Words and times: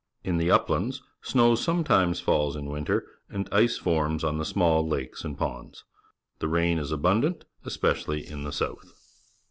In 0.23 0.37
the 0.37 0.49
uplands 0.49 1.03
snow 1.21 1.53
sometimes 1.53 2.19
falls 2.19 2.55
in 2.55 2.65
winter, 2.71 3.05
and 3.29 3.47
ice 3.51 3.77
forms 3.77 4.23
on 4.23 4.39
the 4.39 4.45
small 4.45 4.87
lakes 4.87 5.23
and 5.23 5.37
ponds. 5.37 5.83
The 6.39 6.47
rainfall 6.47 6.85
is 6.85 6.91
abundant, 6.91 7.45
especially 7.65 8.27
in 8.27 8.43
the 8.43 8.51
south. 8.51 8.93